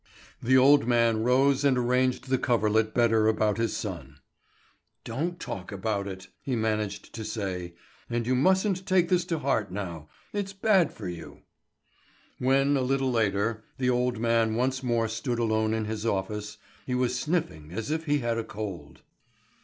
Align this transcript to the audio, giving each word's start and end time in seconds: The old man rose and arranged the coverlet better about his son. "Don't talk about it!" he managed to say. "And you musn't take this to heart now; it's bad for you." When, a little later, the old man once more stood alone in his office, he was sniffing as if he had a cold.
The 0.41 0.57
old 0.57 0.87
man 0.87 1.21
rose 1.21 1.63
and 1.63 1.77
arranged 1.77 2.27
the 2.27 2.39
coverlet 2.39 2.91
better 2.91 3.27
about 3.27 3.59
his 3.59 3.77
son. 3.77 4.17
"Don't 5.03 5.39
talk 5.39 5.71
about 5.71 6.07
it!" 6.07 6.27
he 6.41 6.55
managed 6.55 7.13
to 7.13 7.23
say. 7.23 7.75
"And 8.09 8.25
you 8.25 8.33
musn't 8.33 8.87
take 8.87 9.09
this 9.09 9.25
to 9.25 9.37
heart 9.37 9.71
now; 9.71 10.09
it's 10.33 10.53
bad 10.53 10.91
for 10.91 11.07
you." 11.07 11.41
When, 12.39 12.75
a 12.77 12.81
little 12.81 13.11
later, 13.11 13.63
the 13.77 13.91
old 13.91 14.17
man 14.17 14.55
once 14.55 14.81
more 14.81 15.07
stood 15.07 15.37
alone 15.37 15.71
in 15.71 15.85
his 15.85 16.03
office, 16.03 16.57
he 16.87 16.95
was 16.95 17.13
sniffing 17.19 17.71
as 17.71 17.91
if 17.91 18.05
he 18.05 18.17
had 18.17 18.39
a 18.39 18.43
cold. 18.43 19.03